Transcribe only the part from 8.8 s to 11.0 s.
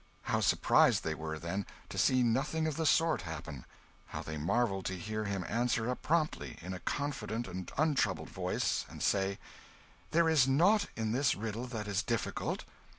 and say "There is nought